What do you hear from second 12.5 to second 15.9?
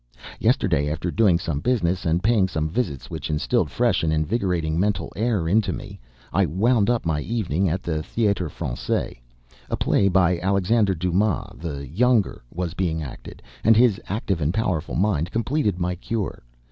was being acted, and his active and powerful mind completed